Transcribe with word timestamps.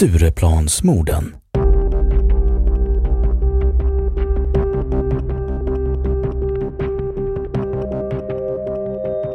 Stureplansmorden. 0.00 1.36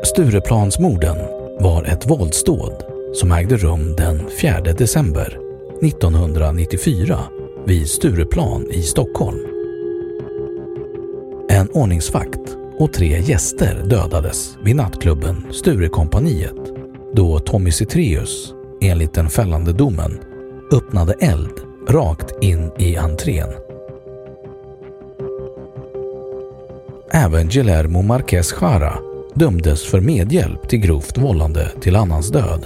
Stureplansmorden 0.03 1.17
var 1.59 1.83
ett 1.83 2.09
våldsdåd 2.09 2.83
som 3.13 3.31
ägde 3.31 3.57
rum 3.57 3.95
den 3.95 4.29
4 4.41 4.61
december 4.61 5.39
1994 5.81 7.19
vid 7.65 7.89
Stureplan 7.89 8.71
i 8.71 8.81
Stockholm. 8.81 9.39
En 11.49 11.69
ordningsvakt 11.69 12.57
och 12.79 12.93
tre 12.93 13.19
gäster 13.19 13.83
dödades 13.89 14.57
vid 14.63 14.75
nattklubben 14.75 15.45
Sturekompaniet 15.51 16.73
då 17.13 17.39
Tommy 17.39 17.71
Citreus, 17.71 18.53
enligt 18.81 19.13
den 19.13 19.29
fällande 19.29 19.73
domen, 19.73 20.19
öppnade 20.71 21.13
eld 21.13 21.61
rakt 21.87 22.43
in 22.43 22.71
i 22.77 22.97
entrén. 22.97 23.49
Även 27.11 27.47
Guillermo 27.47 28.01
Marquez 28.01 28.55
Jara 28.61 28.97
dömdes 29.33 29.85
för 29.85 30.01
medhjälp 30.01 30.69
till 30.69 30.79
grovt 30.79 31.17
vållande 31.17 31.71
till 31.81 31.95
annans 31.95 32.31
död. 32.31 32.65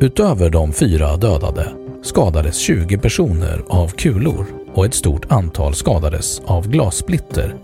Utöver 0.00 0.50
de 0.50 0.72
fyra 0.72 1.16
dödade 1.16 1.72
skadades 2.02 2.58
20 2.58 2.98
personer 2.98 3.62
av 3.68 3.88
kulor 3.88 4.46
och 4.74 4.86
ett 4.86 4.94
stort 4.94 5.32
antal 5.32 5.74
skadades 5.74 6.40
av 6.46 6.68
glassplitter 6.68 7.54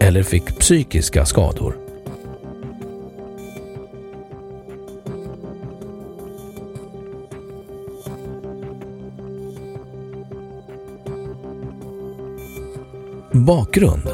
eller 0.00 0.22
fick 0.22 0.58
psykiska 0.58 1.26
skador. 1.26 1.81
Bakgrund 13.46 14.08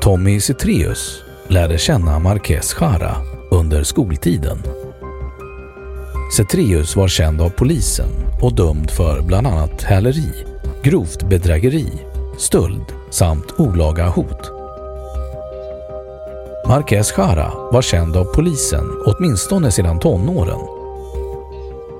Tommy 0.00 0.40
Citreus 0.40 1.22
lärde 1.48 1.78
känna 1.78 2.18
Marquez 2.18 2.76
Jara 2.80 3.16
under 3.50 3.82
skoltiden. 3.82 4.58
Cetreus 6.36 6.96
var 6.96 7.08
känd 7.08 7.40
av 7.40 7.50
polisen 7.50 8.08
och 8.42 8.54
dömd 8.54 8.90
för 8.90 9.20
bland 9.22 9.46
annat 9.46 9.82
häleri, 9.82 10.44
grovt 10.82 11.22
bedrägeri, 11.22 11.92
stöld 12.38 12.84
samt 13.10 13.60
olaga 13.60 14.08
hot. 14.08 14.50
Marquez 16.68 17.14
Jara 17.16 17.52
var 17.72 17.82
känd 17.82 18.16
av 18.16 18.24
polisen 18.24 19.02
åtminstone 19.06 19.70
sedan 19.70 19.98
tonåren. 19.98 20.60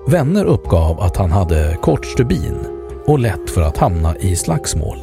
Vänner 0.09 0.45
uppgav 0.45 1.01
att 1.01 1.17
han 1.17 1.33
hade 1.33 1.79
kort 1.83 2.07
stubin 2.07 2.80
och 3.11 3.19
lätt 3.19 3.51
för 3.51 3.63
att 3.63 3.77
hamna 3.77 4.17
i 4.17 4.37
slagsmål. 4.37 4.99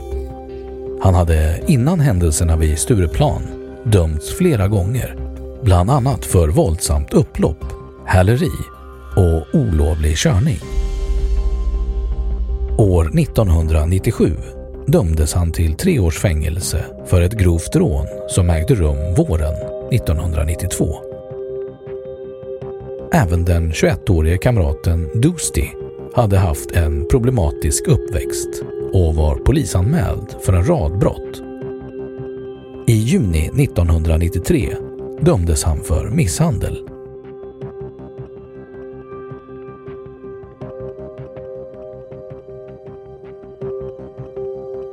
Han 1.01 1.15
hade 1.15 1.61
innan 1.67 1.99
händelserna 1.99 2.57
vid 2.57 2.79
Stureplan 2.79 3.41
dömts 3.83 4.33
flera 4.37 4.67
gånger, 4.67 5.15
bland 5.63 5.91
annat 5.91 6.25
för 6.25 6.47
våldsamt 6.47 7.13
upplopp, 7.13 7.65
häleri 8.05 8.51
och 9.15 9.59
olovlig 9.59 10.17
körning. 10.17 10.59
År 12.77 13.19
1997 13.19 14.31
dömdes 14.85 15.33
han 15.33 15.51
till 15.51 15.73
tre 15.73 15.99
års 15.99 16.19
fängelse 16.19 16.85
för 17.05 17.21
ett 17.21 17.33
grovt 17.33 17.75
rån 17.75 18.07
som 18.29 18.49
ägde 18.49 18.75
rum 18.75 19.15
våren 19.17 19.53
1992. 19.91 20.95
Även 23.13 23.45
den 23.45 23.71
21-årige 23.71 24.37
kamraten 24.37 25.21
Doosty 25.21 25.67
hade 26.17 26.37
haft 26.37 26.71
en 26.71 27.05
problematisk 27.05 27.87
uppväxt 27.87 28.63
och 28.93 29.15
var 29.15 29.35
polisanmäld 29.35 30.35
för 30.41 30.53
en 30.53 30.67
rad 30.67 30.99
brott. 30.99 31.41
I 32.87 32.93
juni 32.93 33.47
1993 33.63 34.75
dömdes 35.21 35.63
han 35.63 35.79
för 35.83 36.09
misshandel. 36.09 36.77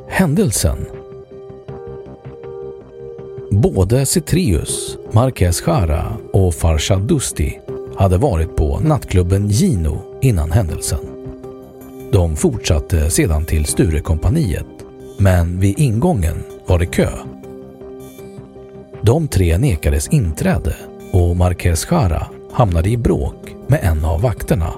Händelsen 0.09 0.87
Både 3.51 4.07
Citrius, 4.07 4.99
Marquez 5.13 5.63
Jara 5.67 6.17
och 6.33 6.55
Farshad 6.55 7.03
Dusti 7.03 7.61
hade 7.97 8.19
varit 8.19 8.57
på 8.57 8.81
nattklubben 8.81 9.49
Gino 9.49 10.19
innan 10.23 10.51
händelsen. 10.51 11.14
De 12.15 12.37
fortsatte 12.37 13.11
sedan 13.11 13.45
till 13.45 13.65
Sturekompaniet, 13.65 14.67
men 15.19 15.61
vid 15.61 15.79
ingången 15.79 16.45
var 16.67 16.79
det 16.79 16.87
kö. 16.87 17.09
De 19.03 19.29
tre 19.29 19.59
nekades 19.59 20.09
inträde 20.09 20.77
och 21.13 21.37
Marquez 21.37 21.87
Jara 21.91 22.27
hamnade 22.53 22.91
i 22.91 22.97
bråk 22.97 23.37
med 23.67 23.81
en 23.83 24.05
av 24.05 24.21
vakterna. 24.21 24.73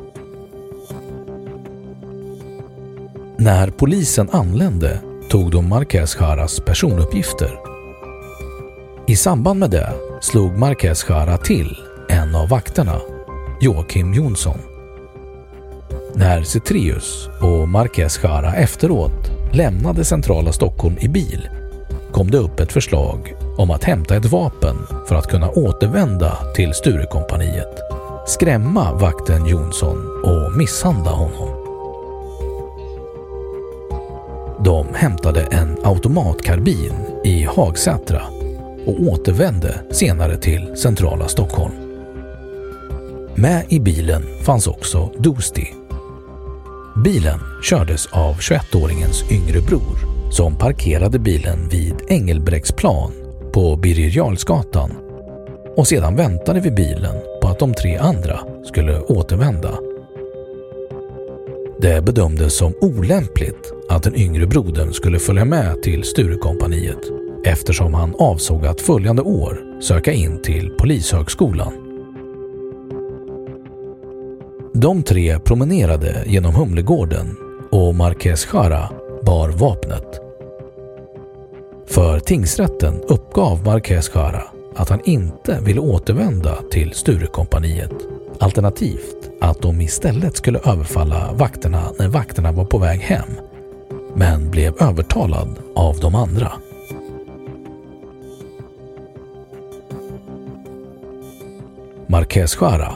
När 3.37 3.71
polisen 3.71 4.29
anlände 4.33 5.01
tog 5.31 5.51
de 5.51 5.69
Marquez 5.69 6.17
Jaras 6.21 6.61
personuppgifter. 6.61 7.59
I 9.07 9.17
samband 9.17 9.61
med 9.61 9.71
det 9.71 9.93
slog 10.21 10.59
Marquez 10.59 11.07
Jara 11.09 11.39
till 11.39 11.77
en 12.09 12.35
av 12.35 12.49
vakterna, 12.49 13.01
Joakim 13.61 14.15
Jonsson. 14.15 14.76
När 16.19 16.43
Cetreus 16.43 17.29
och 17.41 17.69
Marquez 17.69 18.21
Jara 18.23 18.55
efteråt 18.55 19.31
lämnade 19.53 20.05
centrala 20.05 20.53
Stockholm 20.53 20.97
i 21.01 21.09
bil 21.09 21.49
kom 22.13 22.31
det 22.31 22.39
upp 22.39 22.61
ett 22.61 22.73
förslag 22.73 23.35
om 23.59 23.71
att 23.71 23.85
hämta 23.85 24.17
ett 24.17 24.25
vapen 24.25 24.77
för 25.09 25.15
att 25.15 25.27
kunna 25.27 25.51
återvända 25.51 26.39
till 26.55 26.75
Sturekompaniet, 26.75 27.79
skrämma 28.27 28.93
vakten 28.93 29.47
Jonsson 29.47 30.23
och 30.25 30.57
misshandla 30.57 31.11
honom. 31.11 31.49
De 34.65 34.87
hämtade 34.95 35.43
en 35.43 35.77
automatkarbin 35.85 36.95
i 37.25 37.45
Hagsätra 37.45 38.23
och 38.87 39.01
återvände 39.01 39.81
senare 39.91 40.37
till 40.37 40.77
centrala 40.77 41.29
Stockholm. 41.29 41.75
Med 43.35 43.65
i 43.69 43.81
bilen 43.81 44.23
fanns 44.45 44.67
också 44.67 45.11
Dosti. 45.19 45.86
Bilen 47.05 47.41
kördes 47.63 48.07
av 48.07 48.35
21-åringens 48.35 49.33
yngre 49.33 49.61
bror 49.61 50.31
som 50.31 50.59
parkerade 50.59 51.19
bilen 51.19 51.69
vid 51.69 51.95
Engelbrektsplan 52.09 53.13
på 53.53 53.77
Birger 53.77 54.17
Jarlsgatan 54.17 54.91
och 55.77 55.87
sedan 55.87 56.17
väntade 56.17 56.61
vid 56.61 56.75
bilen 56.75 57.15
på 57.43 57.49
att 57.49 57.59
de 57.59 57.75
tre 57.75 57.97
andra 57.97 58.41
skulle 58.65 59.01
återvända. 59.01 59.79
Det 61.81 62.05
bedömdes 62.05 62.57
som 62.57 62.75
olämpligt 62.81 63.73
att 63.89 64.03
den 64.03 64.17
yngre 64.17 64.47
brodern 64.47 64.93
skulle 64.93 65.19
följa 65.19 65.45
med 65.45 65.83
till 65.83 66.05
Sturekompaniet 66.05 67.01
eftersom 67.45 67.95
han 67.95 68.15
avsåg 68.19 68.67
att 68.67 68.81
följande 68.81 69.23
år 69.23 69.81
söka 69.81 70.13
in 70.13 70.43
till 70.43 70.71
Polishögskolan. 70.71 71.86
De 74.81 75.03
tre 75.03 75.39
promenerade 75.39 76.25
genom 76.27 76.55
Humlegården 76.55 77.37
och 77.71 77.95
Marquez 77.95 78.49
Jara 78.53 78.91
bar 79.23 79.49
vapnet. 79.49 80.21
För 81.87 82.19
tingsrätten 82.21 83.03
uppgav 83.09 83.65
Marquez 83.65 84.11
Jara 84.15 84.43
att 84.75 84.89
han 84.89 85.01
inte 85.05 85.61
ville 85.61 85.81
återvända 85.81 86.59
till 86.71 86.93
Sturekompaniet 86.93 87.93
alternativt 88.41 89.31
att 89.41 89.63
de 89.63 89.81
istället 89.81 90.37
skulle 90.37 90.59
överfalla 90.59 91.33
vakterna 91.33 91.83
när 91.99 92.09
vakterna 92.09 92.53
var 92.53 92.65
på 92.65 92.79
väg 92.79 93.01
hem 93.01 93.31
men 94.15 94.51
blev 94.51 94.83
övertalad 94.83 95.59
av 95.75 95.99
de 96.01 96.15
andra. 96.15 96.53
Marquez 102.07 102.59
Jara 102.61 102.95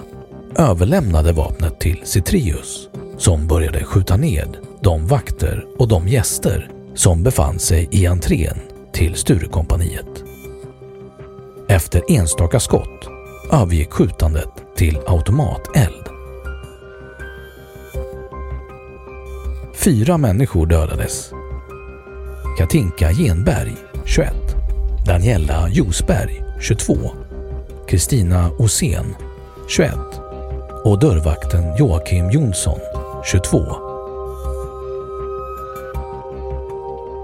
överlämnade 0.57 1.33
vapnet 1.33 1.81
till 1.81 2.01
Citrius 2.05 2.89
som 3.19 3.47
började 3.47 3.85
skjuta 3.85 4.17
ned 4.17 4.57
de 4.83 5.07
vakter 5.07 5.67
och 5.79 5.89
de 5.89 6.09
gäster 6.09 6.71
som 6.95 7.23
befann 7.23 7.59
sig 7.59 7.89
i 7.91 8.07
entrén 8.07 8.59
till 8.93 9.15
Sturekompaniet. 9.15 10.25
Efter 11.69 12.03
enstaka 12.09 12.61
skott 12.61 13.09
övergick 13.53 13.91
skjutandet 13.91 14.49
till 14.77 14.99
automateld. 15.07 16.05
Fyra 19.75 20.19
människor 20.19 20.67
dödades. 20.67 21.33
Katinka 22.59 23.13
Genberg, 23.13 23.77
21. 24.05 24.35
Daniela 25.07 25.69
Josberg, 25.69 26.45
22. 26.61 26.95
Kristina 27.89 28.51
Osén, 28.59 29.15
21 29.69 30.20
och 30.85 30.99
dörrvakten 30.99 31.77
Joakim 31.79 32.31
Jonsson, 32.31 32.79
22. 33.25 33.59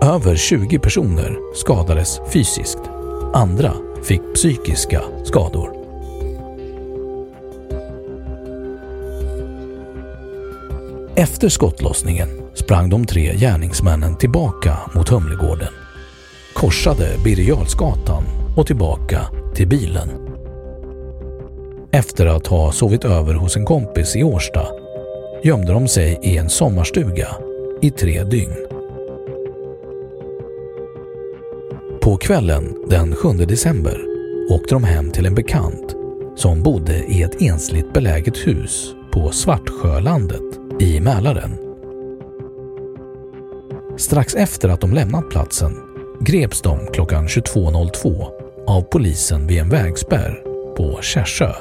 Över 0.02 0.36
20 0.36 0.78
personer 0.78 1.38
skadades 1.54 2.20
fysiskt. 2.32 2.78
Andra 3.34 3.72
fick 4.02 4.34
psykiska 4.34 5.02
skador. 5.24 5.76
Efter 11.16 11.48
skottlossningen 11.48 12.28
sprang 12.54 12.90
de 12.90 13.06
tre 13.06 13.36
gärningsmännen 13.36 14.16
tillbaka 14.16 14.78
mot 14.94 15.08
Humlegården, 15.08 15.72
korsade 16.54 17.08
Birger 17.24 17.66
och 18.56 18.66
tillbaka 18.66 19.26
till 19.54 19.68
bilen. 19.68 20.25
Efter 21.96 22.26
att 22.26 22.46
ha 22.46 22.72
sovit 22.72 23.04
över 23.04 23.34
hos 23.34 23.56
en 23.56 23.64
kompis 23.64 24.16
i 24.16 24.22
Årsta 24.22 24.66
gömde 25.44 25.72
de 25.72 25.88
sig 25.88 26.18
i 26.22 26.36
en 26.36 26.50
sommarstuga 26.50 27.28
i 27.82 27.90
tre 27.90 28.24
dygn. 28.24 28.56
På 32.00 32.16
kvällen 32.16 32.76
den 32.88 33.14
7 33.14 33.28
december 33.28 34.04
åkte 34.50 34.74
de 34.74 34.84
hem 34.84 35.10
till 35.10 35.26
en 35.26 35.34
bekant 35.34 35.96
som 36.36 36.62
bodde 36.62 36.96
i 36.96 37.22
ett 37.22 37.42
ensligt 37.42 37.92
beläget 37.92 38.36
hus 38.46 38.94
på 39.12 39.30
Svartsjölandet 39.30 40.60
i 40.80 41.00
Mälaren. 41.00 41.56
Strax 43.96 44.34
efter 44.34 44.68
att 44.68 44.80
de 44.80 44.92
lämnat 44.92 45.30
platsen 45.30 45.72
greps 46.20 46.62
de 46.62 46.86
klockan 46.92 47.26
22.02 47.26 48.26
av 48.66 48.82
polisen 48.82 49.46
vid 49.46 49.58
en 49.58 49.68
vägspärr 49.68 50.42
på 50.76 50.98
Kärsö. 51.02 51.52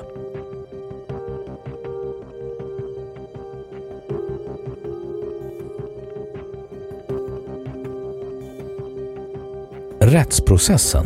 Rättsprocessen 10.08 11.06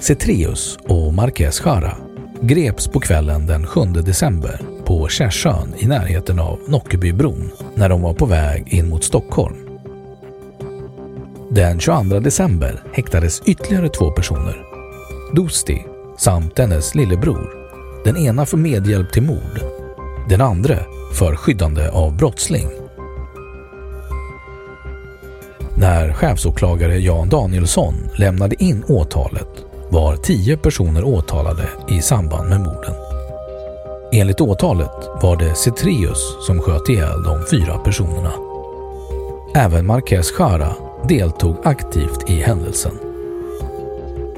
Cetrius 0.00 0.78
och 0.88 1.14
Marquez 1.14 1.62
Jara 1.64 1.96
greps 2.40 2.88
på 2.88 3.00
kvällen 3.00 3.46
den 3.46 3.66
7 3.66 3.80
december 3.80 4.60
på 4.84 5.08
Kärsön 5.08 5.74
i 5.78 5.86
närheten 5.86 6.38
av 6.38 6.58
Nockebybron 6.68 7.50
när 7.74 7.88
de 7.88 8.02
var 8.02 8.14
på 8.14 8.26
väg 8.26 8.68
in 8.74 8.88
mot 8.88 9.04
Stockholm. 9.04 9.56
Den 11.50 11.80
22 11.80 12.20
december 12.20 12.82
häktades 12.92 13.42
ytterligare 13.46 13.88
två 13.88 14.10
personer. 14.10 14.64
Dosti 15.34 15.84
samt 16.18 16.58
hennes 16.58 16.94
lillebror. 16.94 17.50
Den 18.04 18.16
ena 18.16 18.46
för 18.46 18.56
medhjälp 18.56 19.12
till 19.12 19.22
mord. 19.22 19.60
Den 20.28 20.40
andra 20.40 20.95
för 21.16 21.36
skyddande 21.36 21.88
av 21.88 22.16
brottsling. 22.16 22.68
När 25.78 26.12
chefsåklagare 26.12 26.98
Jan 26.98 27.28
Danielsson 27.28 27.94
lämnade 28.16 28.62
in 28.62 28.84
åtalet 28.88 29.48
var 29.88 30.16
tio 30.16 30.56
personer 30.56 31.04
åtalade 31.04 31.68
i 31.88 32.02
samband 32.02 32.48
med 32.48 32.60
morden. 32.60 32.94
Enligt 34.12 34.40
åtalet 34.40 35.08
var 35.22 35.36
det 35.36 35.54
Cetrius 35.54 36.36
som 36.46 36.60
sköt 36.60 36.88
ihjäl 36.88 37.22
de 37.22 37.44
fyra 37.50 37.78
personerna. 37.78 38.32
Även 39.54 39.86
Marquez 39.86 40.32
Jara 40.38 40.74
deltog 41.08 41.56
aktivt 41.64 42.30
i 42.30 42.40
händelsen. 42.40 42.98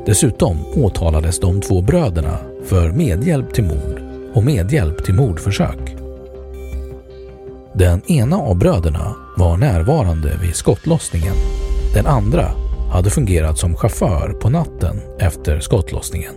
Dessutom 0.07 0.59
åtalades 0.76 1.41
de 1.41 1.61
två 1.61 1.81
bröderna 1.81 2.38
för 2.67 2.91
medhjälp 2.91 3.55
till 3.55 3.64
mord 3.64 4.03
och 4.35 4.45
medhjälp 4.45 5.05
till 5.05 5.14
mordförsök. 5.14 5.98
Den 7.79 8.03
ena 8.07 8.37
av 8.37 8.59
bröderna 8.59 9.15
var 9.37 9.57
närvarande 9.57 10.39
vid 10.43 10.57
skottlossningen. 10.57 11.35
Den 11.95 12.07
andra 12.07 12.51
hade 12.93 13.11
fungerat 13.11 13.59
som 13.59 13.77
chaufför 13.77 14.33
på 14.41 14.51
natten 14.51 15.01
efter 15.19 15.61
skottlossningen. 15.61 16.35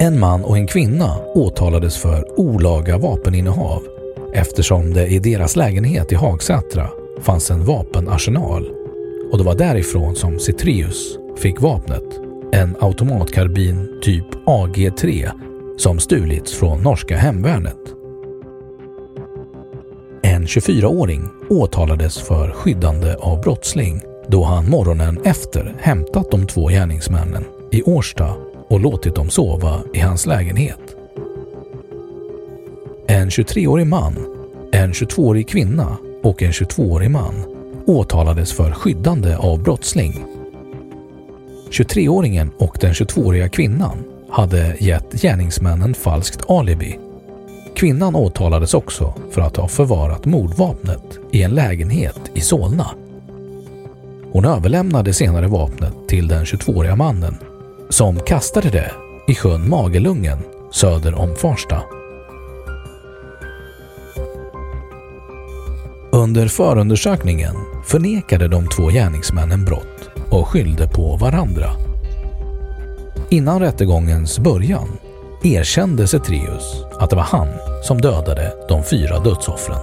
En 0.00 0.20
man 0.20 0.44
och 0.44 0.56
en 0.56 0.66
kvinna 0.66 1.18
åtalades 1.34 1.98
för 1.98 2.40
olaga 2.40 2.98
vapeninnehav 2.98 3.82
eftersom 4.34 4.94
det 4.94 5.06
i 5.06 5.18
deras 5.18 5.56
lägenhet 5.56 6.12
i 6.12 6.14
Hagsätra 6.14 6.90
fanns 7.20 7.50
en 7.50 7.64
vapenarsenal 7.64 8.70
och 9.32 9.38
det 9.38 9.44
var 9.44 9.54
därifrån 9.54 10.16
som 10.16 10.38
Citrius 10.38 11.18
fick 11.36 11.60
vapnet, 11.60 12.20
en 12.52 12.76
automatkarbin 12.80 14.00
typ 14.02 14.26
AG3 14.46 15.30
som 15.78 15.98
stulits 15.98 16.54
från 16.54 16.82
norska 16.82 17.16
hemvärnet. 17.16 18.01
En 20.42 20.48
24-åring 20.48 21.28
åtalades 21.48 22.18
för 22.18 22.50
skyddande 22.50 23.14
av 23.14 23.40
brottsling 23.40 24.00
då 24.28 24.44
han 24.44 24.70
morgonen 24.70 25.20
efter 25.24 25.74
hämtat 25.80 26.30
de 26.30 26.46
två 26.46 26.68
gärningsmännen 26.68 27.44
i 27.70 27.82
Årsta 27.82 28.34
och 28.68 28.80
låtit 28.80 29.14
dem 29.14 29.30
sova 29.30 29.82
i 29.94 29.98
hans 29.98 30.26
lägenhet. 30.26 30.96
En 33.06 33.28
23-årig 33.28 33.86
man, 33.86 34.14
en 34.72 34.92
22-årig 34.92 35.48
kvinna 35.48 35.96
och 36.22 36.42
en 36.42 36.52
22-årig 36.52 37.10
man 37.10 37.34
åtalades 37.86 38.52
för 38.52 38.70
skyddande 38.70 39.36
av 39.36 39.62
brottsling. 39.62 40.24
23-åringen 41.70 42.50
och 42.58 42.78
den 42.80 42.92
22-åriga 42.92 43.48
kvinnan 43.48 44.04
hade 44.30 44.76
gett 44.80 45.12
gärningsmännen 45.12 45.94
falskt 45.94 46.50
alibi 46.50 46.98
Kvinnan 47.82 48.16
åtalades 48.16 48.74
också 48.74 49.14
för 49.30 49.40
att 49.40 49.56
ha 49.56 49.68
förvarat 49.68 50.24
mordvapnet 50.24 51.18
i 51.30 51.42
en 51.42 51.54
lägenhet 51.54 52.20
i 52.34 52.40
Solna. 52.40 52.90
Hon 54.32 54.44
överlämnade 54.44 55.12
senare 55.12 55.46
vapnet 55.46 56.08
till 56.08 56.28
den 56.28 56.44
22-åriga 56.44 56.96
mannen 56.96 57.36
som 57.88 58.20
kastade 58.20 58.70
det 58.70 58.92
i 59.28 59.34
sjön 59.34 59.68
Magelungen 59.68 60.38
söder 60.72 61.14
om 61.14 61.36
Farsta. 61.36 61.82
Under 66.12 66.48
förundersökningen 66.48 67.54
förnekade 67.84 68.48
de 68.48 68.68
två 68.68 68.88
gärningsmännen 68.88 69.64
brott 69.64 70.10
och 70.30 70.48
skyllde 70.48 70.88
på 70.88 71.16
varandra. 71.16 71.70
Innan 73.30 73.60
rättegångens 73.60 74.38
början 74.38 74.88
erkände 75.44 76.06
Setreus 76.06 76.84
att 76.98 77.10
det 77.10 77.16
var 77.16 77.22
han 77.22 77.48
som 77.82 78.00
dödade 78.00 78.52
de 78.68 78.84
fyra 78.84 79.18
dödsoffren. 79.18 79.78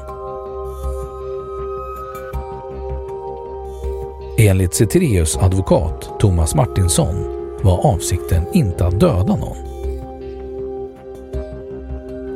Enligt 4.38 4.74
Setreus 4.74 5.38
advokat 5.38 6.10
Thomas 6.20 6.56
Martinsson 6.56 7.16
var 7.62 7.94
avsikten 7.94 8.44
inte 8.54 8.86
att 8.86 9.00
döda 9.00 9.36
någon. 9.36 9.58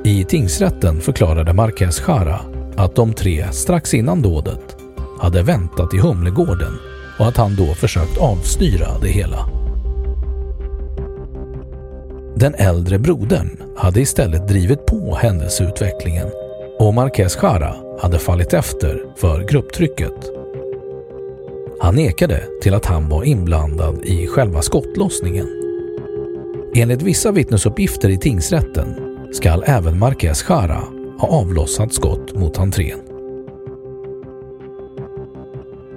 I 0.03 0.25
tingsrätten 0.25 1.01
förklarade 1.01 1.53
Marquez 1.53 2.03
Jara 2.07 2.39
att 2.75 2.95
de 2.95 3.13
tre 3.13 3.51
strax 3.51 3.93
innan 3.93 4.21
dådet 4.21 4.75
hade 5.19 5.43
väntat 5.43 5.93
i 5.93 5.97
Humlegården 5.97 6.77
och 7.19 7.27
att 7.27 7.37
han 7.37 7.55
då 7.55 7.73
försökt 7.73 8.17
avstyra 8.17 8.87
det 9.01 9.09
hela. 9.09 9.52
Den 12.43 12.55
äldre 12.55 12.99
brodern 12.99 13.63
hade 13.75 14.01
istället 14.01 14.47
drivit 14.47 14.85
på 14.85 15.15
händelseutvecklingen 15.15 16.27
och 16.79 16.93
Marquez 16.93 17.37
Jara 17.41 17.75
hade 18.01 18.19
fallit 18.19 18.53
efter 18.53 19.03
för 19.17 19.43
grupptrycket. 19.43 20.13
Han 21.79 21.95
nekade 21.95 22.43
till 22.61 22.73
att 22.73 22.85
han 22.85 23.09
var 23.09 23.23
inblandad 23.23 24.05
i 24.05 24.27
själva 24.27 24.61
skottlossningen. 24.61 25.47
Enligt 26.75 27.01
vissa 27.01 27.31
vittnesuppgifter 27.31 28.09
i 28.09 28.17
tingsrätten 28.17 28.95
skall 29.33 29.63
även 29.67 29.99
Marquez 29.99 30.45
Jara 30.49 30.83
ha 31.19 31.27
avlossat 31.27 31.93
skott 31.93 32.33
mot 32.33 32.59
entrén. 32.59 32.99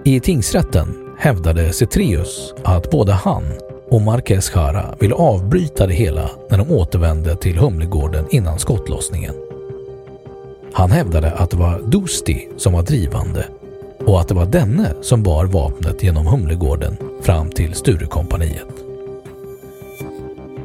I 0.04 0.20
tingsrätten 0.20 0.94
hävdade 1.18 1.72
Cetrius 1.72 2.54
att 2.64 2.90
både 2.90 3.12
han 3.12 3.42
och 3.90 4.00
Marquez 4.00 4.52
Jara 4.54 4.94
ville 5.00 5.14
avbryta 5.14 5.86
det 5.86 5.94
hela 5.94 6.30
när 6.50 6.58
de 6.58 6.70
återvände 6.70 7.36
till 7.36 7.58
Humlegården 7.58 8.26
innan 8.30 8.58
skottlossningen. 8.58 9.34
Han 10.72 10.90
hävdade 10.90 11.32
att 11.32 11.50
det 11.50 11.56
var 11.56 11.82
Dosti 11.86 12.48
som 12.56 12.72
var 12.72 12.82
drivande 12.82 13.44
och 14.06 14.20
att 14.20 14.28
det 14.28 14.34
var 14.34 14.46
denne 14.46 14.94
som 15.02 15.22
bar 15.22 15.44
vapnet 15.44 16.02
genom 16.02 16.26
Humlegården 16.26 16.96
fram 17.22 17.50
till 17.50 17.74
Sturekompaniet. 17.74 18.66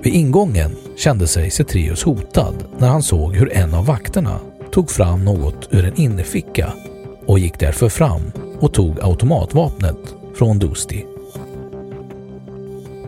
Vid 0.03 0.13
ingången 0.13 0.75
kände 0.97 1.27
sig 1.27 1.51
Cetrius 1.51 2.03
hotad 2.03 2.55
när 2.77 2.87
han 2.87 3.03
såg 3.03 3.35
hur 3.35 3.53
en 3.53 3.73
av 3.73 3.85
vakterna 3.85 4.39
tog 4.71 4.91
fram 4.91 5.25
något 5.25 5.67
ur 5.71 5.85
en 5.85 6.01
innerficka 6.01 6.73
och 7.25 7.39
gick 7.39 7.59
därför 7.59 7.89
fram 7.89 8.21
och 8.59 8.73
tog 8.73 8.99
automatvapnet 9.01 10.15
från 10.35 10.59
Dosti. 10.59 11.05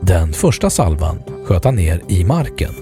Den 0.07 0.33
första 0.33 0.69
salvan 0.69 1.23
sköt 1.45 1.65
han 1.65 1.75
ner 1.75 2.01
i 2.07 2.23
marken. 2.23 2.73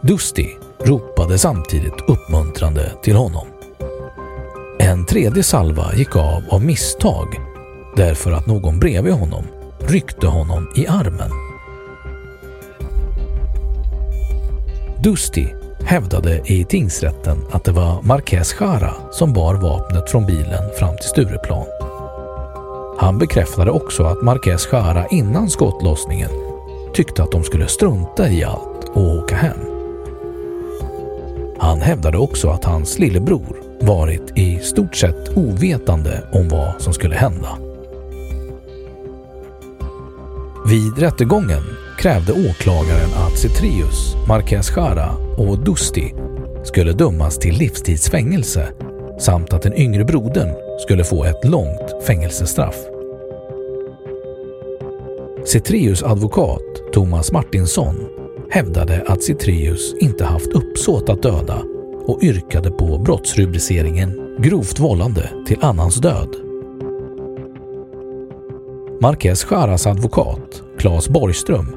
Dusty 0.00 0.46
ropade 0.84 1.38
samtidigt 1.38 2.00
uppmuntrande 2.08 2.92
till 3.02 3.16
honom. 3.16 3.46
En 4.78 5.06
tredje 5.06 5.42
salva 5.42 5.94
gick 5.94 6.16
av 6.16 6.42
av 6.50 6.64
misstag 6.64 7.40
därför 7.96 8.32
att 8.32 8.46
någon 8.46 8.78
bredvid 8.78 9.12
honom 9.12 9.44
ryckte 9.80 10.26
honom 10.26 10.72
i 10.76 10.86
armen. 10.86 11.30
Dusty 15.02 15.46
hävdade 15.80 16.42
i 16.44 16.64
tingsrätten 16.64 17.38
att 17.50 17.64
det 17.64 17.72
var 17.72 18.02
Marquez 18.02 18.56
Jara 18.60 18.94
som 19.12 19.32
bar 19.32 19.54
vapnet 19.54 20.10
från 20.10 20.26
bilen 20.26 20.70
fram 20.78 20.96
till 20.96 21.08
Stureplan. 21.08 21.66
Han 22.98 23.18
bekräftade 23.18 23.70
också 23.70 24.02
att 24.02 24.22
Marquez 24.22 24.68
Jara 24.72 25.06
innan 25.06 25.50
skottlossningen 25.50 26.45
tyckte 26.96 27.22
att 27.22 27.32
de 27.32 27.44
skulle 27.44 27.66
strunta 27.66 28.28
i 28.28 28.44
allt 28.44 28.88
och 28.94 29.02
åka 29.02 29.36
hem. 29.36 29.58
Han 31.58 31.80
hävdade 31.80 32.18
också 32.18 32.48
att 32.48 32.64
hans 32.64 32.98
lillebror 32.98 33.56
varit 33.80 34.38
i 34.38 34.58
stort 34.58 34.96
sett 34.96 35.36
ovetande 35.36 36.22
om 36.32 36.48
vad 36.48 36.82
som 36.82 36.92
skulle 36.92 37.14
hända. 37.14 37.58
Vid 40.66 40.98
rättegången 40.98 41.62
krävde 41.98 42.32
åklagaren 42.32 43.10
att 43.26 43.38
Cetrius, 43.38 44.14
Marquez 44.28 44.72
Jara 44.76 45.10
och 45.36 45.58
Dusti 45.58 46.14
skulle 46.64 46.92
dömas 46.92 47.38
till 47.38 47.54
livstidsfängelse 47.54 48.68
samt 49.20 49.52
att 49.52 49.62
den 49.62 49.74
yngre 49.74 50.04
brodern 50.04 50.54
skulle 50.80 51.04
få 51.04 51.24
ett 51.24 51.44
långt 51.44 52.04
fängelsestraff. 52.06 52.95
Citrius 55.56 56.02
advokat 56.02 56.92
Thomas 56.92 57.32
Martinsson 57.32 57.94
hävdade 58.50 59.04
att 59.06 59.22
Citrius 59.22 59.94
inte 60.00 60.24
haft 60.24 60.46
uppsåt 60.46 61.08
att 61.08 61.22
döda 61.22 61.62
och 62.06 62.22
yrkade 62.22 62.70
på 62.70 62.98
brottsrubriceringen 62.98 64.36
grovt 64.38 64.80
vållande 64.80 65.30
till 65.46 65.64
annans 65.64 65.96
död. 65.96 66.28
Marquez 69.00 69.46
Jaras 69.50 69.86
advokat 69.86 70.62
Claes 70.78 71.08
Borgström 71.08 71.76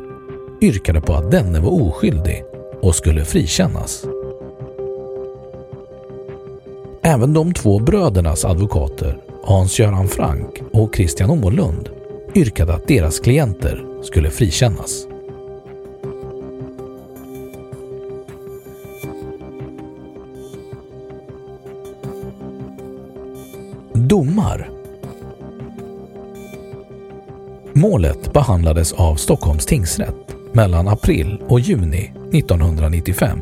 yrkade 0.62 1.02
på 1.02 1.14
att 1.14 1.32
denne 1.32 1.60
var 1.60 1.72
oskyldig 1.72 2.44
och 2.82 2.96
skulle 2.96 3.26
frikännas. 3.26 4.06
Även 7.02 7.34
de 7.34 7.54
två 7.54 7.80
brödernas 7.80 8.46
advokater 8.46 9.18
Hans-Göran 9.44 10.08
Frank 10.08 10.62
och 10.74 10.96
Christian 10.96 11.30
Åhlund 11.30 11.90
yrkade 12.40 12.74
att 12.74 12.88
deras 12.88 13.20
klienter 13.20 13.86
skulle 14.04 14.30
frikännas. 14.30 15.08
Domar 23.94 24.70
Målet 27.74 28.34
behandlades 28.34 28.94
av 28.94 29.16
Stockholms 29.16 29.66
tingsrätt 29.66 30.36
mellan 30.54 30.88
april 30.88 31.42
och 31.48 31.60
juni 31.60 32.12
1995. 32.34 33.40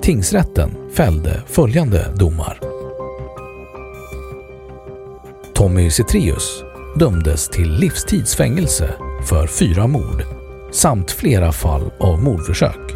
Tingsrätten 0.00 0.70
fällde 0.92 1.42
följande 1.46 2.14
domar. 2.16 2.60
Tommy 5.54 5.90
Citrius 5.90 6.64
dömdes 6.98 7.48
till 7.48 7.72
livstidsfängelse 7.72 8.94
för 9.24 9.46
fyra 9.46 9.86
mord 9.86 10.24
samt 10.72 11.10
flera 11.10 11.52
fall 11.52 11.90
av 11.98 12.22
mordförsök. 12.22 12.94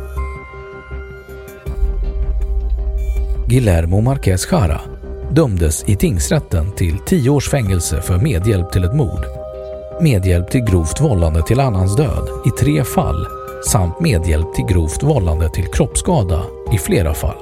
Guillermo 3.47 4.00
Marquez 4.00 4.49
Jara 4.52 4.80
dömdes 5.30 5.85
i 5.88 5.97
tingsrätten 5.97 6.73
till 6.73 6.99
tio 6.99 7.30
års 7.30 7.49
fängelse 7.49 8.00
för 8.00 8.18
medhjälp 8.18 8.73
till 8.73 8.85
ett 8.85 8.94
mord, 8.94 9.25
medhjälp 10.00 10.50
till 10.50 10.64
grovt 10.64 11.00
vållande 11.00 11.42
till 11.42 11.61
annans 11.61 11.97
död 11.97 12.28
i 12.47 12.50
tre 12.50 12.85
fall 12.85 13.26
samt 13.66 14.00
medhjälp 14.00 14.54
till 14.54 14.64
grovt 14.64 15.02
vållande 15.02 15.50
till 15.50 15.66
kroppsskada 15.66 16.42
i 16.73 16.78
flera 16.78 17.14
fall. 17.14 17.38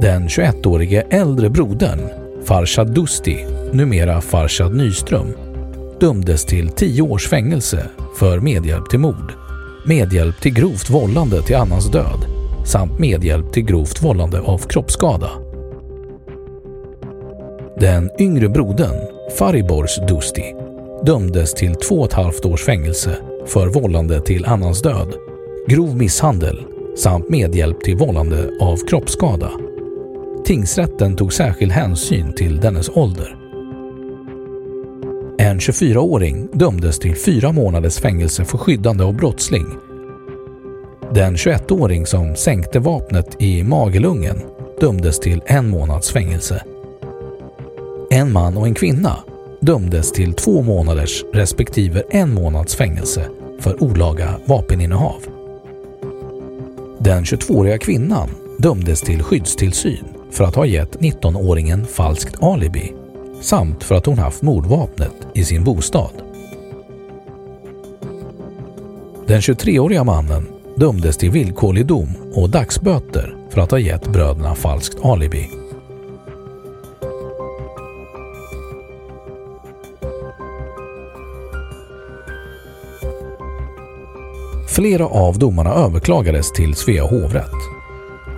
Den 0.00 0.28
21-årige 0.28 1.06
äldre 1.10 1.50
brodern 1.50 2.23
Farshad 2.44 2.94
Dusti, 2.94 3.46
numera 3.72 4.20
Farshad 4.20 4.74
Nyström, 4.74 5.26
dömdes 6.00 6.44
till 6.44 6.68
tio 6.68 7.02
års 7.02 7.28
fängelse 7.28 7.86
för 8.18 8.40
medhjälp 8.40 8.90
till 8.90 8.98
mord, 8.98 9.32
medhjälp 9.86 10.40
till 10.40 10.54
grovt 10.54 10.90
vållande 10.90 11.42
till 11.42 11.56
annans 11.56 11.90
död 11.90 12.26
samt 12.66 12.98
medhjälp 12.98 13.52
till 13.52 13.64
grovt 13.64 14.02
vållande 14.02 14.40
av 14.40 14.58
kroppsskada. 14.58 15.30
Den 17.80 18.10
yngre 18.18 18.48
brodern, 18.48 18.96
Faribors 19.38 19.98
Dusti, 20.08 20.54
dömdes 21.02 21.54
till 21.54 21.74
två 21.74 21.94
och 21.94 22.06
ett 22.06 22.12
halvt 22.12 22.44
års 22.44 22.62
fängelse 22.64 23.16
för 23.46 23.66
vållande 23.66 24.20
till 24.20 24.44
annans 24.44 24.82
död, 24.82 25.14
grov 25.68 25.96
misshandel 25.96 26.62
samt 26.96 27.30
medhjälp 27.30 27.84
till 27.84 27.96
vållande 27.96 28.50
av 28.60 28.76
kroppsskada. 28.88 29.50
Tingsrätten 30.44 31.16
tog 31.16 31.32
särskild 31.32 31.72
hänsyn 31.72 32.32
till 32.32 32.56
dennes 32.60 32.88
ålder. 32.88 33.36
En 35.38 35.58
24-åring 35.58 36.48
dömdes 36.52 36.98
till 36.98 37.16
fyra 37.16 37.52
månaders 37.52 37.98
fängelse 37.98 38.44
för 38.44 38.58
skyddande 38.58 39.04
av 39.04 39.14
brottsling. 39.14 39.66
Den 41.14 41.36
21-åring 41.36 42.06
som 42.06 42.36
sänkte 42.36 42.78
vapnet 42.78 43.36
i 43.42 43.62
magelungen 43.62 44.36
dömdes 44.80 45.20
till 45.20 45.42
en 45.46 45.68
månads 45.68 46.12
fängelse. 46.12 46.64
En 48.10 48.32
man 48.32 48.56
och 48.56 48.66
en 48.66 48.74
kvinna 48.74 49.16
dömdes 49.60 50.12
till 50.12 50.32
två 50.32 50.62
månaders 50.62 51.24
respektive 51.32 52.02
en 52.10 52.34
månads 52.34 52.74
fängelse 52.74 53.30
för 53.60 53.82
olaga 53.82 54.34
vapeninnehav. 54.44 55.22
Den 56.98 57.24
22-åriga 57.24 57.78
kvinnan 57.78 58.28
dömdes 58.58 59.00
till 59.00 59.22
skyddstillsyn 59.22 60.13
för 60.34 60.44
att 60.44 60.54
ha 60.54 60.66
gett 60.66 60.96
19-åringen 60.96 61.86
falskt 61.86 62.42
alibi 62.42 62.92
samt 63.40 63.84
för 63.84 63.94
att 63.94 64.06
hon 64.06 64.18
haft 64.18 64.42
mordvapnet 64.42 65.14
i 65.34 65.44
sin 65.44 65.64
bostad. 65.64 66.10
Den 69.26 69.40
23-åriga 69.40 70.04
mannen 70.04 70.46
dömdes 70.76 71.16
till 71.16 71.30
villkorlig 71.30 71.86
dom 71.86 72.08
och 72.34 72.50
dagsböter 72.50 73.36
för 73.50 73.60
att 73.60 73.70
ha 73.70 73.78
gett 73.78 74.08
bröderna 74.08 74.54
falskt 74.54 75.04
alibi. 75.04 75.50
Flera 84.68 85.06
av 85.06 85.38
domarna 85.38 85.70
överklagades 85.70 86.52
till 86.52 86.74
Svea 86.74 87.04
hovrätt. 87.04 87.73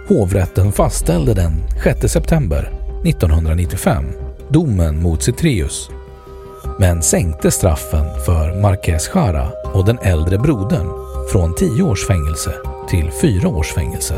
Hovrätten 0.08 0.72
fastställde 0.72 1.34
den 1.34 1.52
6 1.84 2.12
september 2.12 2.72
1995 3.04 4.04
domen 4.48 5.02
mot 5.02 5.22
Citrius 5.22 5.90
men 6.78 7.02
sänkte 7.02 7.50
straffen 7.50 8.06
för 8.26 8.60
Marquez 8.60 9.10
Jara 9.14 9.48
och 9.74 9.86
den 9.86 9.98
äldre 9.98 10.38
brodern 10.38 10.86
från 11.32 11.54
10 11.54 11.82
års 11.82 12.06
fängelse 12.06 12.52
till 12.88 13.10
4 13.10 13.48
års 13.48 13.72
fängelse. 13.74 14.14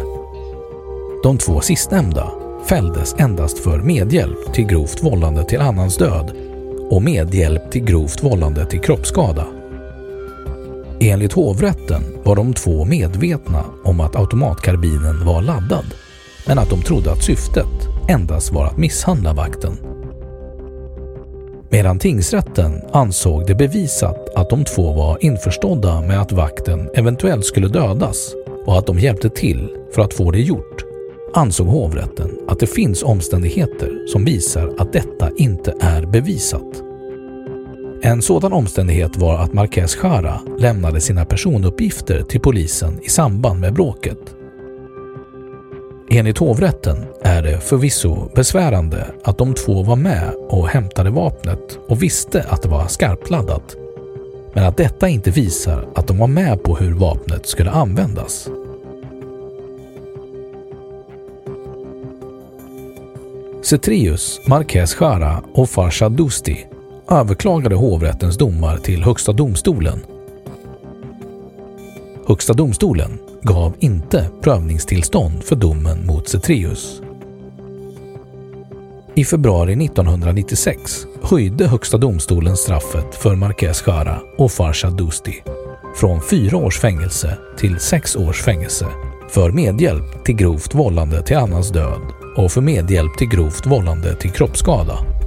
De 1.23 1.39
två 1.39 1.61
sistnämnda 1.61 2.31
fälldes 2.69 3.15
endast 3.19 3.59
för 3.59 3.79
medhjälp 3.79 4.53
till 4.53 4.67
grovt 4.67 5.03
vållande 5.03 5.45
till 5.45 5.61
annans 5.61 5.97
död 5.97 6.33
och 6.91 7.03
medhjälp 7.03 7.71
till 7.71 7.85
grovt 7.85 8.23
vållande 8.23 8.67
till 8.67 8.81
kroppsskada. 8.81 9.58
Enligt 11.01 11.33
hovrätten 11.33 12.03
var 12.25 12.37
de 12.37 12.55
två 12.55 12.85
medvetna 12.85 13.65
om 13.85 14.01
att 14.01 14.17
automatkarbinen 14.17 15.25
var 15.25 15.43
laddad 15.43 15.95
men 16.47 16.59
att 16.59 16.71
de 16.71 16.83
trodde 16.83 17.13
att 17.13 17.25
syftet 17.25 17.89
endast 18.09 18.53
var 18.53 18.67
att 18.67 18.77
misshandla 18.77 19.33
vakten. 19.33 19.77
Medan 21.71 21.99
tingsrätten 21.99 22.83
ansåg 22.93 23.47
det 23.47 23.55
bevisat 23.55 24.29
att 24.37 24.51
de 24.51 24.65
två 24.65 24.93
var 24.93 25.25
införstådda 25.25 26.01
med 26.01 26.21
att 26.21 26.33
vakten 26.33 26.91
eventuellt 26.95 27.45
skulle 27.45 27.69
dödas 27.69 28.35
och 28.67 28.79
att 28.79 28.87
de 28.87 28.99
hjälpte 28.99 29.31
till 29.31 29.69
för 29.95 30.03
att 30.03 30.15
få 30.15 30.31
det 30.31 30.41
gjort 30.41 30.85
ansåg 31.35 31.67
hovrätten 31.67 32.39
att 32.49 32.61
det 32.61 32.67
finns 32.67 33.03
omständigheter 33.03 34.07
som 34.07 34.25
visar 34.25 34.75
att 34.79 34.93
detta 34.93 35.31
inte 35.37 35.75
är 35.81 36.07
bevisat. 36.07 36.88
En 38.03 38.23
sådan 38.23 38.53
omständighet 38.53 39.17
var 39.17 39.39
att 39.39 39.53
Marquez 39.53 39.99
Jara 40.03 40.41
lämnade 40.59 41.01
sina 41.01 41.25
personuppgifter 41.25 42.23
till 42.23 42.41
polisen 42.41 43.01
i 43.03 43.09
samband 43.09 43.61
med 43.61 43.75
bråket. 43.75 44.19
Enligt 46.11 46.39
hovrätten 46.39 47.05
är 47.23 47.43
det 47.43 47.61
förvisso 47.61 48.31
besvärande 48.35 49.07
att 49.25 49.39
de 49.39 49.55
två 49.55 49.83
var 49.83 49.97
med 49.97 50.35
och 50.49 50.69
hämtade 50.69 51.11
vapnet 51.11 51.79
och 51.89 52.03
visste 52.03 52.45
att 52.49 52.63
det 52.63 52.69
var 52.69 52.87
skarpladdat, 52.87 53.77
men 54.55 54.65
att 54.65 54.77
detta 54.77 55.09
inte 55.09 55.31
visar 55.31 55.89
att 55.95 56.07
de 56.07 56.19
var 56.19 56.27
med 56.27 56.63
på 56.63 56.77
hur 56.77 56.95
vapnet 56.95 57.47
skulle 57.47 57.71
användas. 57.71 58.49
Cetrius, 63.63 64.41
Marquez 64.47 64.97
Jara 65.01 65.43
och 65.53 65.71
Farshad 65.71 66.13
Dusti 66.13 66.67
överklagade 67.11 67.77
hovrättens 67.77 68.39
domar 68.39 68.77
till 68.77 69.05
Högsta 69.05 69.33
domstolen. 69.33 69.99
Högsta 72.27 72.53
domstolen 72.53 73.19
gav 73.43 73.75
inte 73.79 74.31
prövningstillstånd 74.43 75.45
för 75.45 75.57
domen 75.57 76.07
mot 76.07 76.29
Cetreus. 76.29 77.03
I 79.15 79.25
februari 79.25 79.85
1996 79.85 81.07
höjde 81.23 81.67
Högsta 81.67 81.99
domstolen 81.99 82.57
straffet 82.57 83.15
för 83.15 83.35
Marquez 83.35 83.85
Jara 83.87 84.21
och 84.39 84.53
Farshad 84.53 84.97
Dusti 84.97 85.43
från 85.97 86.23
fyra 86.23 86.57
års 86.57 86.79
fängelse 86.79 87.39
till 87.59 87.81
sex 87.81 88.17
års 88.17 88.43
fängelse 88.43 88.87
för 89.31 89.51
medhjälp 89.51 90.25
till 90.25 90.37
grovt 90.37 90.75
vållande 90.75 91.23
till 91.23 91.37
annans 91.37 91.71
död 91.71 92.01
och 92.37 92.53
för 92.53 92.61
medhjälp 92.61 93.19
till 93.19 93.29
grovt 93.29 93.67
vållande 93.67 94.15
till 94.15 94.31
kroppsskada. 94.31 95.18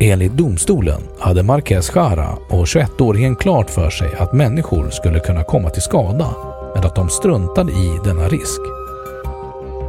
Enligt 0.00 0.32
domstolen 0.32 1.02
hade 1.18 1.42
Marquez 1.42 1.92
Jara 1.94 2.38
och 2.48 2.64
21-åringen 2.64 3.36
klart 3.36 3.70
för 3.70 3.90
sig 3.90 4.14
att 4.18 4.32
människor 4.32 4.90
skulle 4.90 5.20
kunna 5.20 5.44
komma 5.44 5.70
till 5.70 5.82
skada 5.82 6.30
men 6.74 6.84
att 6.84 6.94
de 6.94 7.08
struntade 7.08 7.72
i 7.72 7.98
denna 8.04 8.28
risk. 8.28 8.60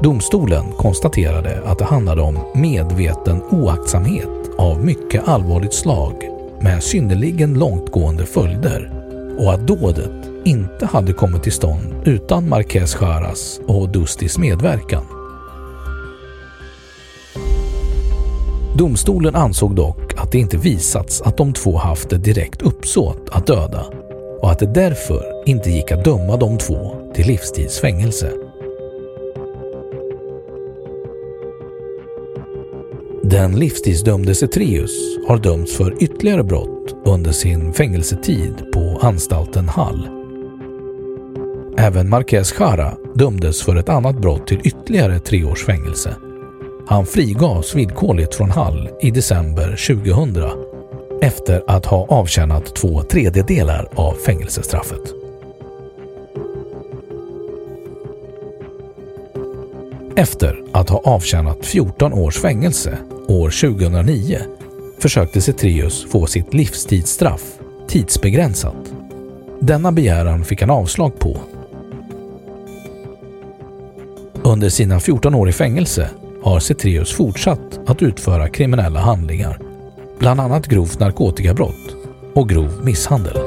Domstolen 0.03 0.71
konstaterade 0.77 1.61
att 1.65 1.79
det 1.79 1.85
handlade 1.85 2.21
om 2.21 2.39
medveten 2.55 3.41
oaktsamhet 3.43 4.29
av 4.57 4.85
mycket 4.85 5.27
allvarligt 5.27 5.73
slag 5.73 6.13
med 6.61 6.83
synnerligen 6.83 7.53
långtgående 7.53 8.25
följder 8.25 8.91
och 9.39 9.53
att 9.53 9.67
dådet 9.67 10.11
inte 10.45 10.85
hade 10.85 11.13
kommit 11.13 11.43
till 11.43 11.51
stånd 11.51 11.93
utan 12.05 12.49
Marquez 12.49 12.97
Jaras 13.01 13.59
och 13.67 13.89
Dustis 13.89 14.37
medverkan. 14.37 15.16
Domstolen 18.77 19.35
ansåg 19.35 19.75
dock 19.75 20.13
att 20.17 20.31
det 20.31 20.39
inte 20.39 20.57
visats 20.57 21.21
att 21.21 21.37
de 21.37 21.53
två 21.53 21.77
haft 21.77 22.13
ett 22.13 22.23
direkt 22.23 22.61
uppsåt 22.61 23.29
att 23.31 23.47
döda 23.47 23.85
och 24.41 24.51
att 24.51 24.59
det 24.59 24.73
därför 24.73 25.43
inte 25.45 25.69
gick 25.69 25.91
att 25.91 26.05
döma 26.05 26.37
de 26.37 26.57
två 26.57 26.95
till 27.15 27.27
livstidsfängelse. 27.27 28.31
Den 33.23 33.59
livstidsdömde 33.59 34.35
Cetrius 34.35 35.17
har 35.27 35.37
dömts 35.37 35.77
för 35.77 36.03
ytterligare 36.03 36.43
brott 36.43 36.95
under 37.05 37.31
sin 37.31 37.73
fängelsetid 37.73 38.71
på 38.73 38.99
anstalten 39.01 39.69
Hall. 39.69 40.09
Även 41.77 42.09
Marquez 42.09 42.53
Jara 42.59 42.97
dömdes 43.15 43.63
för 43.63 43.75
ett 43.75 43.89
annat 43.89 44.21
brott 44.21 44.47
till 44.47 44.61
ytterligare 44.63 45.19
tre 45.19 45.43
års 45.43 45.65
fängelse. 45.65 46.15
Han 46.89 47.05
frigavs 47.05 47.75
villkorligt 47.75 48.35
från 48.35 48.51
Hall 48.51 48.89
i 49.01 49.11
december 49.11 49.87
2000 49.87 50.43
efter 51.21 51.63
att 51.67 51.85
ha 51.85 52.05
avtjänat 52.07 52.75
två 52.75 53.03
tredjedelar 53.03 53.89
av 53.95 54.13
fängelsestraffet. 54.13 55.13
Efter 60.15 60.63
att 60.71 60.89
ha 60.89 60.99
avtjänat 60.99 61.65
14 61.65 62.13
års 62.13 62.37
fängelse 62.39 62.97
år 63.27 63.49
2009 63.49 64.39
försökte 64.99 65.41
Cetrius 65.41 66.11
få 66.11 66.25
sitt 66.25 66.53
livstidsstraff 66.53 67.43
tidsbegränsat. 67.87 68.93
Denna 69.59 69.91
begäran 69.91 70.45
fick 70.45 70.61
han 70.61 70.69
avslag 70.69 71.19
på. 71.19 71.37
Under 74.43 74.69
sina 74.69 74.99
14 74.99 75.35
år 75.35 75.49
i 75.49 75.53
fängelse 75.53 76.09
har 76.47 76.59
Cetreus 76.59 77.13
fortsatt 77.13 77.79
att 77.87 78.01
utföra 78.01 78.49
kriminella 78.49 78.99
handlingar, 78.99 79.59
bland 80.19 80.39
annat 80.39 80.67
grovt 80.67 80.99
narkotikabrott 80.99 81.95
och 82.33 82.49
grov 82.49 82.81
misshandel. 82.83 83.46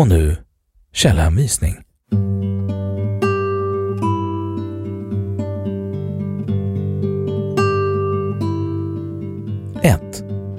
Och 0.00 0.08
nu 0.08 0.36
källhänvisning. 0.92 1.74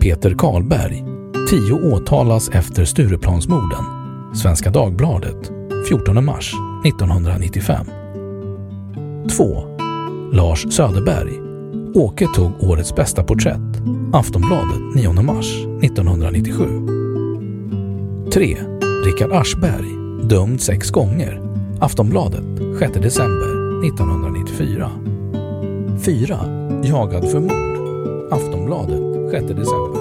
Peter 0.02 0.36
Karlberg. 0.38 1.04
Tio 1.50 1.74
åtalas 1.74 2.50
efter 2.50 2.86
Stureplansmorden. 2.86 3.84
Svenska 4.36 4.70
Dagbladet. 4.70 5.52
14 5.90 6.26
mars 6.26 6.54
1995. 6.86 7.86
2. 9.38 9.78
Lars 10.34 10.74
Söderberg. 10.74 11.32
Åke 11.96 12.28
tog 12.36 12.64
årets 12.64 12.96
bästa 12.96 13.24
porträtt. 13.24 13.82
Aftonbladet 14.14 14.96
9 14.96 15.14
mars 15.14 15.56
1997. 15.84 16.66
3. 18.34 18.81
Richard 19.04 19.32
Aschberg. 19.32 19.88
Dömd 20.30 20.62
sex 20.62 20.92
gånger. 20.92 21.42
Aftonbladet 21.80 22.44
6 22.80 22.94
december 22.94 23.86
1994. 23.86 24.92
4. 26.02 26.40
Jagad 26.84 27.32
för 27.32 27.40
mord. 27.40 28.34
Aftonbladet 28.34 29.32
6 29.32 29.48
december 29.48 30.01